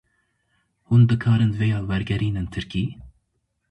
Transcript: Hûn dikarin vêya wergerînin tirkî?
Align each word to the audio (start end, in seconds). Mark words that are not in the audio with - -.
Hûn 0.93 1.01
dikarin 1.09 1.53
vêya 1.59 1.79
wergerînin 1.89 2.47
tirkî? 2.53 2.85